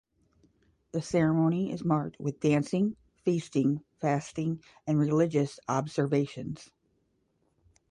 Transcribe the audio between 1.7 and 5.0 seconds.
is marked with dancing, feasting, fasting and